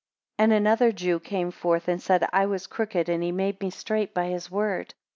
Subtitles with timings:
[0.39, 3.69] 25 And another Jew came forth, and said I was crooked, and he made me
[3.69, 4.95] straight by his word.